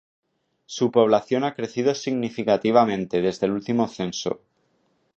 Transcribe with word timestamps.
Su 0.65 0.89
población 0.89 1.43
ha 1.43 1.53
crecido 1.53 1.93
significativamente 1.93 3.21
desde 3.21 3.45
el 3.45 3.51
último 3.51 3.87
censo. 3.87 4.41